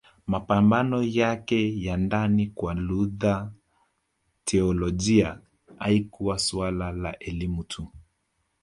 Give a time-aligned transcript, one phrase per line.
[0.27, 3.51] Mapambano yake ya ndani Kwa Luther
[4.43, 5.39] teolojia
[5.79, 7.87] haikuwa suala la elimu tu